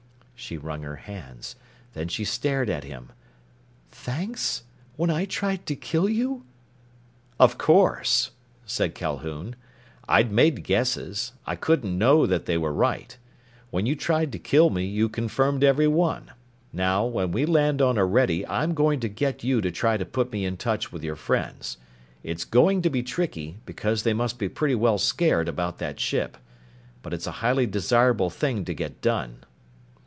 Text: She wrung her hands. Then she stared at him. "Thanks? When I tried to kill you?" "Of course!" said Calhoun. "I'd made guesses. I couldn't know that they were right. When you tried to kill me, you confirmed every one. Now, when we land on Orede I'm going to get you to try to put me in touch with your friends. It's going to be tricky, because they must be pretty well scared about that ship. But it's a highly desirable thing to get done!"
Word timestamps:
She 0.35 0.57
wrung 0.57 0.81
her 0.81 0.95
hands. 0.95 1.55
Then 1.93 2.07
she 2.07 2.25
stared 2.25 2.67
at 2.67 2.83
him. 2.83 3.11
"Thanks? 3.91 4.63
When 4.95 5.11
I 5.11 5.25
tried 5.25 5.67
to 5.67 5.75
kill 5.75 6.09
you?" 6.09 6.43
"Of 7.39 7.59
course!" 7.59 8.31
said 8.65 8.95
Calhoun. 8.95 9.55
"I'd 10.09 10.31
made 10.31 10.63
guesses. 10.63 11.33
I 11.45 11.55
couldn't 11.55 11.95
know 11.95 12.25
that 12.25 12.47
they 12.47 12.57
were 12.57 12.73
right. 12.73 13.15
When 13.69 13.85
you 13.85 13.95
tried 13.95 14.31
to 14.31 14.39
kill 14.39 14.71
me, 14.71 14.83
you 14.83 15.09
confirmed 15.09 15.63
every 15.63 15.87
one. 15.87 16.31
Now, 16.73 17.05
when 17.05 17.31
we 17.31 17.45
land 17.45 17.79
on 17.79 17.99
Orede 17.99 18.43
I'm 18.49 18.73
going 18.73 18.99
to 19.01 19.09
get 19.09 19.43
you 19.43 19.61
to 19.61 19.69
try 19.69 19.95
to 19.95 20.05
put 20.05 20.31
me 20.31 20.43
in 20.43 20.57
touch 20.57 20.91
with 20.91 21.03
your 21.03 21.15
friends. 21.15 21.77
It's 22.23 22.45
going 22.45 22.81
to 22.81 22.89
be 22.89 23.03
tricky, 23.03 23.57
because 23.67 24.01
they 24.01 24.13
must 24.15 24.39
be 24.39 24.49
pretty 24.49 24.75
well 24.75 24.97
scared 24.97 25.47
about 25.47 25.77
that 25.77 25.99
ship. 25.99 26.35
But 27.03 27.13
it's 27.13 27.27
a 27.27 27.31
highly 27.43 27.67
desirable 27.67 28.31
thing 28.31 28.65
to 28.65 28.73
get 28.73 29.01
done!" 29.01 29.43